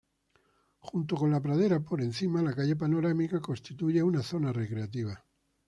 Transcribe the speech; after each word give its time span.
Junto 0.79 1.15
con 1.15 1.29
la 1.29 1.43
pradera 1.43 1.79
por 1.81 2.01
encima 2.01 2.41
la 2.41 2.55
calle 2.55 2.75
panorámica 2.75 3.39
constituye 3.39 4.01
una 4.01 4.23
zona 4.23 4.51
recreativa. 4.51 5.23